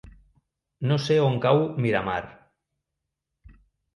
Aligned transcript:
No 0.91 0.97
sé 1.07 1.17
on 1.25 1.35
cau 1.43 1.61
Miramar. 1.85 2.17